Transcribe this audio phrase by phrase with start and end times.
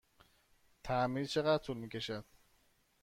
[0.83, 2.25] تعمیر چقدر طول می کشد؟